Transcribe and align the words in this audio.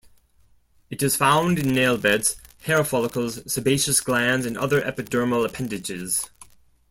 It 0.89 1.03
is 1.03 1.15
found 1.15 1.59
in 1.59 1.75
nail 1.75 1.95
beds, 1.95 2.35
hair 2.63 2.83
follicles, 2.83 3.39
sebaceous 3.45 4.01
glands, 4.01 4.47
and 4.47 4.57
other 4.57 4.81
epidermal 4.81 5.45
appendages. 5.45 6.27